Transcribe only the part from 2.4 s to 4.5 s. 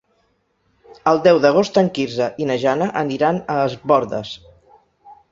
i na Jana aniran a Es Bòrdes.